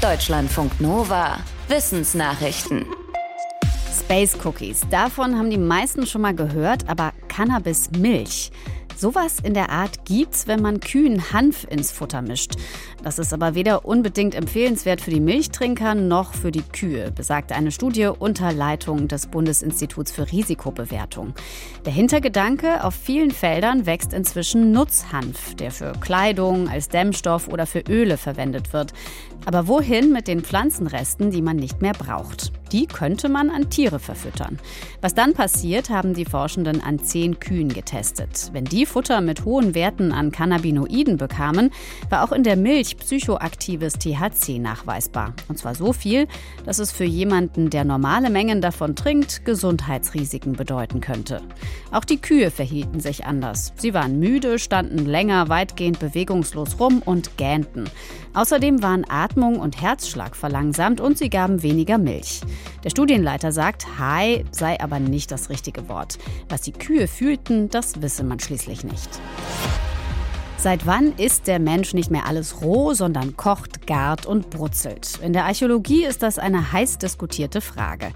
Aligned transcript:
Deutschlandfunk 0.00 0.80
Nova. 0.80 1.40
Wissensnachrichten. 1.68 2.86
Space 3.92 4.34
Cookies. 4.42 4.80
Davon 4.90 5.36
haben 5.36 5.50
die 5.50 5.58
meisten 5.58 6.06
schon 6.06 6.22
mal 6.22 6.34
gehört, 6.34 6.88
aber 6.88 7.12
Cannabis-Milch. 7.28 8.50
Sowas 9.00 9.38
in 9.42 9.54
der 9.54 9.70
Art 9.70 10.04
gibt's, 10.04 10.46
wenn 10.46 10.60
man 10.60 10.78
Kühen 10.78 11.32
Hanf 11.32 11.66
ins 11.70 11.90
Futter 11.90 12.20
mischt. 12.20 12.56
Das 13.02 13.18
ist 13.18 13.32
aber 13.32 13.54
weder 13.54 13.86
unbedingt 13.86 14.34
empfehlenswert 14.34 15.00
für 15.00 15.10
die 15.10 15.20
Milchtrinker 15.20 15.94
noch 15.94 16.34
für 16.34 16.50
die 16.50 16.60
Kühe, 16.60 17.10
besagt 17.10 17.50
eine 17.50 17.72
Studie 17.72 18.08
unter 18.18 18.52
Leitung 18.52 19.08
des 19.08 19.28
Bundesinstituts 19.28 20.12
für 20.12 20.30
Risikobewertung. 20.30 21.32
Der 21.86 21.94
Hintergedanke, 21.94 22.84
auf 22.84 22.94
vielen 22.94 23.30
Feldern 23.30 23.86
wächst 23.86 24.12
inzwischen 24.12 24.70
Nutzhanf, 24.70 25.54
der 25.54 25.70
für 25.70 25.92
Kleidung, 25.92 26.68
als 26.68 26.90
Dämmstoff 26.90 27.48
oder 27.48 27.64
für 27.64 27.80
Öle 27.88 28.18
verwendet 28.18 28.74
wird. 28.74 28.92
Aber 29.46 29.66
wohin 29.66 30.12
mit 30.12 30.28
den 30.28 30.42
Pflanzenresten, 30.42 31.30
die 31.30 31.40
man 31.40 31.56
nicht 31.56 31.80
mehr 31.80 31.94
braucht? 31.94 32.52
Die 32.72 32.86
könnte 32.86 33.28
man 33.28 33.50
an 33.50 33.68
Tiere 33.70 33.98
verfüttern. 33.98 34.58
Was 35.00 35.14
dann 35.14 35.34
passiert, 35.34 35.90
haben 35.90 36.14
die 36.14 36.24
Forschenden 36.24 36.80
an 36.82 36.98
zehn 37.00 37.40
Kühen 37.40 37.68
getestet. 37.68 38.50
Wenn 38.52 38.64
die 38.64 38.86
Futter 38.86 39.20
mit 39.20 39.44
hohen 39.44 39.74
Werten 39.74 40.12
an 40.12 40.30
Cannabinoiden 40.30 41.16
bekamen, 41.16 41.70
war 42.10 42.22
auch 42.22 42.32
in 42.32 42.44
der 42.44 42.56
Milch 42.56 42.96
psychoaktives 42.96 43.94
THC 43.94 44.58
nachweisbar. 44.60 45.34
Und 45.48 45.58
zwar 45.58 45.74
so 45.74 45.92
viel, 45.92 46.28
dass 46.64 46.78
es 46.78 46.92
für 46.92 47.04
jemanden, 47.04 47.70
der 47.70 47.84
normale 47.84 48.30
Mengen 48.30 48.60
davon 48.60 48.94
trinkt, 48.94 49.44
Gesundheitsrisiken 49.44 50.52
bedeuten 50.52 51.00
könnte. 51.00 51.40
Auch 51.90 52.04
die 52.04 52.20
Kühe 52.20 52.50
verhielten 52.50 53.00
sich 53.00 53.26
anders. 53.26 53.72
Sie 53.76 53.94
waren 53.94 54.20
müde, 54.20 54.58
standen 54.58 55.06
länger 55.06 55.48
weitgehend 55.48 55.98
bewegungslos 55.98 56.78
rum 56.78 57.02
und 57.04 57.36
gähnten. 57.36 57.90
Außerdem 58.32 58.82
waren 58.82 59.04
Atmung 59.08 59.58
und 59.58 59.80
Herzschlag 59.80 60.36
verlangsamt 60.36 61.00
und 61.00 61.18
sie 61.18 61.30
gaben 61.30 61.62
weniger 61.62 61.98
Milch. 61.98 62.40
Der 62.84 62.90
Studienleiter 62.90 63.52
sagt, 63.52 63.98
High 63.98 64.44
sei 64.50 64.80
aber 64.80 65.00
nicht 65.00 65.30
das 65.30 65.50
richtige 65.50 65.88
Wort. 65.88 66.18
Was 66.48 66.62
die 66.62 66.72
Kühe 66.72 67.08
fühlten, 67.08 67.68
das 67.68 68.00
wisse 68.00 68.24
man 68.24 68.40
schließlich 68.40 68.84
nicht. 68.84 69.20
Seit 70.62 70.84
wann 70.84 71.14
isst 71.16 71.46
der 71.46 71.58
Mensch 71.58 71.94
nicht 71.94 72.10
mehr 72.10 72.26
alles 72.26 72.60
roh, 72.60 72.92
sondern 72.92 73.34
kocht, 73.34 73.86
gart 73.86 74.26
und 74.26 74.50
brutzelt? 74.50 75.18
In 75.22 75.32
der 75.32 75.46
Archäologie 75.46 76.04
ist 76.04 76.22
das 76.22 76.38
eine 76.38 76.70
heiß 76.72 76.98
diskutierte 76.98 77.62
Frage. 77.62 78.12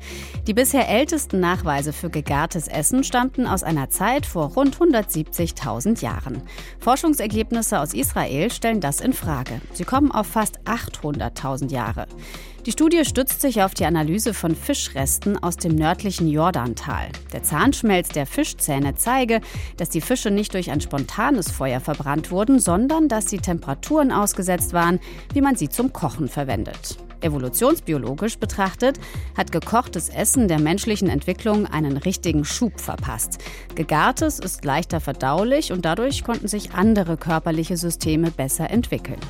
Die 0.47 0.53
bisher 0.53 0.87
ältesten 0.87 1.41
Nachweise 1.41 1.95
für 1.95 2.11
gegartes 2.11 2.69
Essen 2.69 3.03
stammten 3.03 3.47
aus 3.47 3.63
einer 3.63 3.89
Zeit 3.89 4.27
vor 4.27 4.49
rund 4.49 4.77
170.000 4.77 6.03
Jahren. 6.03 6.43
Forschungsergebnisse 6.81 7.81
aus 7.81 7.95
Israel 7.95 8.53
stellen 8.53 8.83
das 8.83 9.01
in 9.01 9.15
Frage. 9.15 9.63
Sie 9.73 9.85
kommen 9.85 10.13
auf 10.13 10.27
fast 10.27 10.61
800.000 10.67 11.71
Jahre. 11.71 12.07
Die 12.67 12.73
Studie 12.73 13.05
stützt 13.05 13.43
sich 13.43 13.63
auf 13.63 13.75
die 13.75 13.85
Analyse 13.85 14.33
von 14.33 14.57
Fischresten 14.57 15.37
aus 15.43 15.59
dem 15.59 15.75
nördlichen 15.75 16.29
Jordantal. 16.29 17.09
Der 17.35 17.43
Zahnschmelz 17.43 18.09
der 18.09 18.25
Fischzähne 18.25 18.95
zeige, 18.95 19.43
dass 19.77 19.91
die 19.91 20.01
Fische 20.01 20.31
nicht 20.31 20.55
durch 20.55 20.71
ein 20.71 20.81
spontanes 20.81 21.51
Feuer 21.51 21.81
verbrannt 21.81 22.31
wurden, 22.31 22.59
sondern 22.59 23.09
dass 23.09 23.29
sie 23.29 23.37
Temperaturen 23.37 24.11
ausgesetzt 24.11 24.73
waren, 24.73 24.99
wie 25.35 25.43
man 25.43 25.57
sie 25.57 25.69
zum 25.69 25.93
Kochen 25.93 26.27
verwendet. 26.27 26.97
Evolutionsbiologisch 27.21 28.39
betrachtet 28.39 28.99
hat 29.37 29.53
gekochtes 29.53 30.09
Essen 30.09 30.49
der 30.49 30.59
menschlichen 30.59 31.11
Entwicklung 31.11 31.67
einen 31.67 31.99
richtigen 31.99 32.47
Schub 32.47 32.81
verpasst. 32.81 33.43
Gegartes 33.75 34.39
ist 34.39 34.65
leichter 34.65 35.01
verdaulich 35.01 35.71
und 35.71 35.85
dadurch 35.85 36.25
konnten 36.25 36.49
sich 36.49 36.73
andere 36.73 37.19
körperliche 37.19 37.77
Systeme 37.77 38.31
besser 38.31 38.71
entwickeln. 38.71 39.21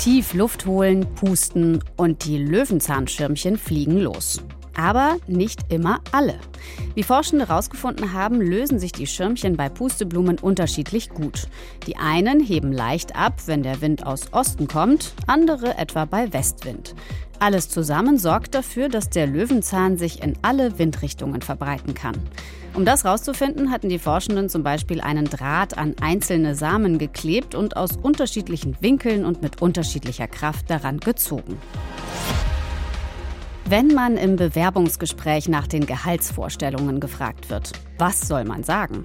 Tief 0.00 0.32
Luft 0.32 0.64
holen, 0.64 1.06
pusten 1.14 1.84
und 1.98 2.24
die 2.24 2.38
Löwenzahnschirmchen 2.38 3.58
fliegen 3.58 3.98
los. 3.98 4.42
Aber 4.74 5.18
nicht 5.26 5.70
immer 5.70 6.00
alle. 6.10 6.36
Wie 6.94 7.02
Forschende 7.02 7.46
herausgefunden 7.46 8.14
haben, 8.14 8.40
lösen 8.40 8.78
sich 8.78 8.92
die 8.92 9.06
Schirmchen 9.06 9.58
bei 9.58 9.68
Pusteblumen 9.68 10.38
unterschiedlich 10.38 11.10
gut. 11.10 11.48
Die 11.86 11.98
einen 11.98 12.40
heben 12.40 12.72
leicht 12.72 13.14
ab, 13.14 13.42
wenn 13.44 13.62
der 13.62 13.82
Wind 13.82 14.06
aus 14.06 14.32
Osten 14.32 14.68
kommt, 14.68 15.12
andere 15.26 15.76
etwa 15.76 16.06
bei 16.06 16.32
Westwind. 16.32 16.94
Alles 17.40 17.70
zusammen 17.70 18.18
sorgt 18.18 18.54
dafür, 18.54 18.90
dass 18.90 19.08
der 19.08 19.26
Löwenzahn 19.26 19.96
sich 19.96 20.22
in 20.22 20.34
alle 20.42 20.78
Windrichtungen 20.78 21.40
verbreiten 21.40 21.94
kann. 21.94 22.14
Um 22.74 22.84
das 22.84 23.04
herauszufinden, 23.04 23.70
hatten 23.70 23.88
die 23.88 23.98
Forschenden 23.98 24.50
zum 24.50 24.62
Beispiel 24.62 25.00
einen 25.00 25.24
Draht 25.24 25.78
an 25.78 25.94
einzelne 26.02 26.54
Samen 26.54 26.98
geklebt 26.98 27.54
und 27.54 27.78
aus 27.78 27.96
unterschiedlichen 27.96 28.76
Winkeln 28.80 29.24
und 29.24 29.40
mit 29.40 29.62
unterschiedlicher 29.62 30.28
Kraft 30.28 30.68
daran 30.68 31.00
gezogen. 31.00 31.58
Wenn 33.70 33.94
man 33.94 34.16
im 34.16 34.34
Bewerbungsgespräch 34.34 35.46
nach 35.46 35.68
den 35.68 35.86
Gehaltsvorstellungen 35.86 36.98
gefragt 36.98 37.50
wird, 37.50 37.70
was 37.98 38.26
soll 38.26 38.44
man 38.44 38.64
sagen? 38.64 39.04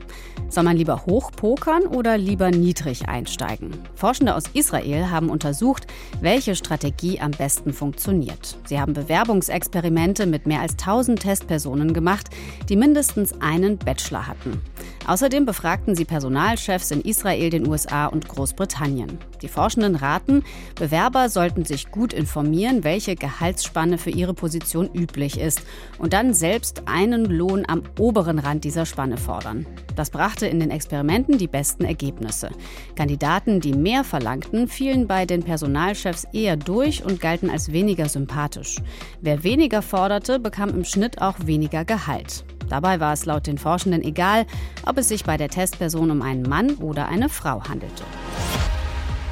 Soll 0.49 0.63
man 0.63 0.75
lieber 0.75 1.05
hochpokern 1.05 1.83
oder 1.83 2.17
lieber 2.17 2.49
niedrig 2.49 3.07
einsteigen? 3.07 3.77
Forschende 3.93 4.33
aus 4.33 4.45
Israel 4.53 5.11
haben 5.11 5.29
untersucht, 5.29 5.85
welche 6.19 6.55
Strategie 6.55 7.19
am 7.19 7.29
besten 7.29 7.73
funktioniert. 7.73 8.57
Sie 8.65 8.79
haben 8.79 8.93
Bewerbungsexperimente 8.93 10.25
mit 10.25 10.47
mehr 10.47 10.61
als 10.61 10.71
1000 10.71 11.19
Testpersonen 11.19 11.93
gemacht, 11.93 12.31
die 12.67 12.75
mindestens 12.75 13.39
einen 13.41 13.77
Bachelor 13.77 14.25
hatten. 14.25 14.59
Außerdem 15.05 15.45
befragten 15.45 15.93
sie 15.93 16.05
Personalchefs 16.05 16.89
in 16.89 17.01
Israel, 17.01 17.51
den 17.51 17.67
USA 17.67 18.07
und 18.07 18.27
Großbritannien. 18.27 19.19
Die 19.41 19.47
Forschenden 19.47 19.95
raten, 19.95 20.43
Bewerber 20.75 21.29
sollten 21.29 21.65
sich 21.65 21.91
gut 21.91 22.13
informieren, 22.13 22.83
welche 22.83 23.15
Gehaltsspanne 23.15 23.97
für 23.97 24.09
ihre 24.09 24.33
Position 24.33 24.89
üblich 24.93 25.39
ist 25.39 25.61
und 25.97 26.13
dann 26.13 26.33
selbst 26.33 26.83
einen 26.87 27.25
Lohn 27.25 27.63
am 27.67 27.83
oberen 27.99 28.39
Rand 28.39 28.63
dieser 28.63 28.85
Spanne 28.85 29.17
fordern. 29.17 29.65
Das 29.95 30.09
brachte 30.09 30.47
in 30.47 30.59
den 30.59 30.71
Experimenten 30.71 31.37
die 31.37 31.47
besten 31.47 31.85
Ergebnisse. 31.85 32.49
Kandidaten, 32.95 33.61
die 33.61 33.73
mehr 33.73 34.03
verlangten, 34.03 34.67
fielen 34.67 35.07
bei 35.07 35.25
den 35.25 35.43
Personalchefs 35.43 36.27
eher 36.33 36.57
durch 36.57 37.03
und 37.03 37.21
galten 37.21 37.49
als 37.49 37.71
weniger 37.71 38.09
sympathisch. 38.09 38.77
Wer 39.21 39.43
weniger 39.43 39.81
forderte, 39.81 40.39
bekam 40.39 40.69
im 40.69 40.83
Schnitt 40.83 41.21
auch 41.21 41.35
weniger 41.45 41.85
Gehalt. 41.85 42.45
Dabei 42.69 42.99
war 42.99 43.13
es 43.13 43.25
laut 43.25 43.47
den 43.47 43.57
Forschenden 43.57 44.03
egal, 44.03 44.45
ob 44.85 44.97
es 44.97 45.09
sich 45.09 45.23
bei 45.23 45.37
der 45.37 45.49
Testperson 45.49 46.11
um 46.11 46.21
einen 46.21 46.43
Mann 46.43 46.75
oder 46.75 47.07
eine 47.07 47.29
Frau 47.29 47.63
handelte. 47.63 48.03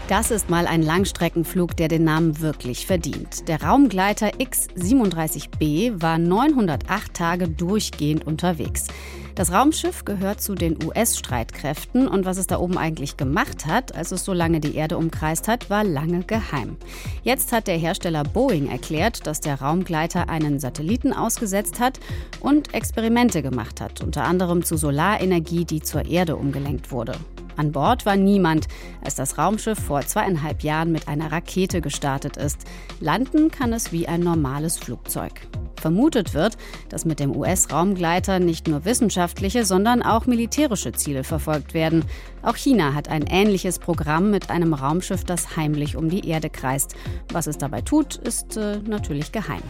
Das 0.09 0.31
ist 0.31 0.50
mal 0.50 0.68
ein 0.68 0.84
Langstreckenflug, 0.84 1.78
der 1.78 1.88
den 1.88 2.03
Namen 2.03 2.41
wirklich 2.41 2.86
verdient. 2.86 3.47
Der 3.47 3.64
Raumgleiter 3.64 4.31
X-37B 4.38 6.02
war 6.02 6.18
908 6.18 7.14
Tage 7.14 7.47
durchgehend 7.47 8.28
unterwegs. 8.28 8.88
Das 9.36 9.53
Raumschiff 9.53 10.03
gehört 10.03 10.42
zu 10.42 10.56
den 10.56 10.78
US-Streitkräften 10.84 12.09
und 12.09 12.25
was 12.25 12.38
es 12.38 12.47
da 12.47 12.59
oben 12.59 12.78
eigentlich 12.78 13.16
gemacht 13.16 13.66
hat, 13.66 13.96
als 13.96 14.12
es 14.12 14.25
so 14.25 14.34
lange 14.34 14.59
die 14.59 14.75
Erde 14.75 14.97
umkreist 14.97 15.47
hat, 15.47 15.69
war 15.69 15.86
lange 15.86 16.24
geheim. 16.24 16.75
Jetzt 17.24 17.53
hat 17.53 17.68
der 17.68 17.78
Hersteller 17.78 18.24
Boeing 18.24 18.69
erklärt, 18.69 19.25
dass 19.25 19.40
der 19.40 19.62
Raumgleiter 19.62 20.28
einen 20.28 20.59
Satelliten 20.59 21.13
ausgesetzt 21.13 21.80
hat 21.80 22.00
und 22.42 22.74
Experimente 22.74 23.42
gemacht 23.42 23.80
hat, 23.80 24.02
unter 24.02 24.25
anderem 24.25 24.63
zu 24.63 24.75
Solarenergie, 24.75 25.63
die 25.63 25.81
zur 25.81 26.06
Erde 26.06 26.36
umgelenkt 26.36 26.92
wurde. 26.92 27.16
An 27.58 27.72
Bord 27.72 28.06
war 28.06 28.16
niemand, 28.16 28.68
als 29.03 29.16
das 29.16 29.38
Raumschiff 29.38 29.80
vor 29.80 30.02
zweieinhalb 30.02 30.64
Jahren 30.64 30.91
mit 30.91 31.08
einer 31.08 31.31
Rakete 31.31 31.81
gestartet 31.81 32.38
ist. 32.38 32.66
Landen 33.00 33.52
kann 33.52 33.74
es 33.74 33.91
wie 33.91 34.08
ein 34.08 34.22
normales 34.22 34.78
Flugzeug. 34.78 35.41
Vermutet 35.80 36.34
wird, 36.34 36.58
dass 36.90 37.03
mit 37.03 37.19
dem 37.19 37.36
US-Raumgleiter 37.36 38.40
nicht 38.40 38.68
nur 38.68 38.86
wissenschaftliche, 38.86 39.66
sondern 39.66 40.02
auch 40.02 40.25
militärische 40.25 40.94
Ziele 40.94 41.24
verfolgt 41.24 41.74
werden. 41.74 42.06
Auch 42.42 42.56
China 42.56 42.94
hat 42.94 43.09
ein 43.09 43.24
ähnliches 43.24 43.80
Programm 43.80 44.31
mit 44.31 44.50
einem 44.50 44.74
Raumschiff, 44.74 45.25
das 45.25 45.58
heimlich 45.58 45.97
um 45.97 46.09
die 46.09 46.28
Erde 46.28 46.50
kreist. 46.50 46.96
Was 47.34 47.47
es 47.47 47.58
dabei 47.58 47.81
tut, 47.81 48.16
ist 48.16 48.56
äh, 48.56 48.78
natürlich 48.78 49.31
geheim. 49.31 49.63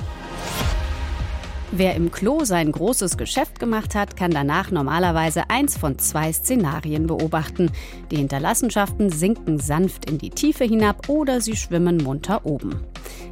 Wer 1.75 1.95
im 1.95 2.11
Klo 2.11 2.43
sein 2.43 2.71
großes 2.71 3.17
Geschäft 3.17 3.59
gemacht 3.59 3.95
hat, 3.95 4.15
kann 4.15 4.29
danach 4.29 4.69
normalerweise 4.69 5.49
eins 5.49 5.75
von 5.75 5.97
zwei 5.97 6.31
Szenarien 6.31 7.07
beobachten. 7.07 7.71
Die 8.11 8.17
Hinterlassenschaften 8.17 9.09
sinken 9.09 9.57
sanft 9.59 10.07
in 10.07 10.19
die 10.19 10.29
Tiefe 10.29 10.65
hinab 10.65 11.09
oder 11.09 11.41
sie 11.41 11.55
schwimmen 11.55 11.97
munter 11.97 12.45
oben. 12.45 12.85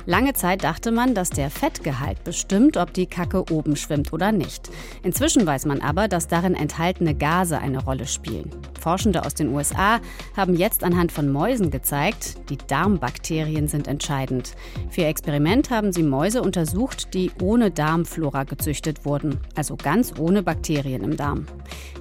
Lange 0.05 0.33
Zeit 0.33 0.63
dachte 0.63 0.91
man, 0.91 1.13
dass 1.13 1.29
der 1.29 1.49
Fettgehalt 1.49 2.23
bestimmt, 2.23 2.77
ob 2.77 2.93
die 2.93 3.05
Kacke 3.05 3.51
oben 3.51 3.75
schwimmt 3.75 4.13
oder 4.13 4.31
nicht. 4.31 4.69
Inzwischen 5.03 5.45
weiß 5.45 5.65
man 5.65 5.81
aber, 5.81 6.07
dass 6.07 6.27
darin 6.27 6.55
enthaltene 6.55 7.13
Gase 7.13 7.59
eine 7.59 7.83
Rolle 7.83 8.07
spielen. 8.07 8.49
Forschende 8.79 9.25
aus 9.25 9.35
den 9.35 9.53
USA 9.53 9.99
haben 10.35 10.55
jetzt 10.55 10.83
anhand 10.83 11.11
von 11.11 11.31
Mäusen 11.31 11.69
gezeigt, 11.69 12.49
die 12.49 12.57
Darmbakterien 12.57 13.67
sind 13.67 13.87
entscheidend. 13.87 14.55
Für 14.89 15.01
ihr 15.01 15.07
Experiment 15.07 15.69
haben 15.69 15.93
sie 15.93 16.03
Mäuse 16.03 16.41
untersucht, 16.41 17.13
die 17.13 17.31
ohne 17.41 17.69
Darmflora 17.69 18.43
gezüchtet 18.43 19.05
wurden, 19.05 19.39
also 19.55 19.75
ganz 19.75 20.13
ohne 20.17 20.41
Bakterien 20.41 21.03
im 21.03 21.15
Darm. 21.15 21.45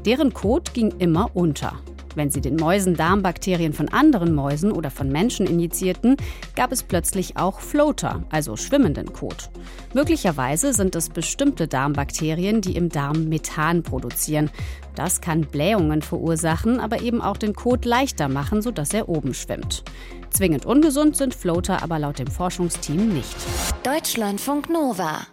Deren 0.06 0.32
Kot 0.32 0.72
ging 0.72 0.94
immer 0.98 1.30
unter. 1.34 1.78
Wenn 2.14 2.30
sie 2.30 2.40
den 2.40 2.56
Mäusen 2.56 2.96
Darmbakterien 2.96 3.72
von 3.72 3.88
anderen 3.88 4.34
Mäusen 4.34 4.72
oder 4.72 4.90
von 4.90 5.10
Menschen 5.10 5.46
injizierten, 5.46 6.16
gab 6.56 6.72
es 6.72 6.82
plötzlich 6.82 7.36
auch 7.36 7.60
Floater, 7.60 8.24
also 8.30 8.56
schwimmenden 8.56 9.12
Kot. 9.12 9.50
Möglicherweise 9.94 10.72
sind 10.72 10.96
es 10.96 11.08
bestimmte 11.08 11.68
Darmbakterien, 11.68 12.60
die 12.60 12.76
im 12.76 12.88
Darm 12.88 13.28
Methan 13.28 13.82
produzieren. 13.82 14.50
Das 14.94 15.20
kann 15.20 15.42
Blähungen 15.42 16.02
verursachen, 16.02 16.80
aber 16.80 17.00
eben 17.00 17.20
auch 17.22 17.36
den 17.36 17.54
Kot 17.54 17.84
leichter 17.84 18.28
machen, 18.28 18.62
sodass 18.62 18.92
er 18.92 19.08
oben 19.08 19.34
schwimmt. 19.34 19.84
Zwingend 20.30 20.66
ungesund 20.66 21.16
sind 21.16 21.34
Floater 21.34 21.82
aber 21.82 21.98
laut 21.98 22.18
dem 22.18 22.28
Forschungsteam 22.28 23.08
nicht. 23.08 23.36
Deutschlandfunk 23.82 24.70
Nova 24.70 25.26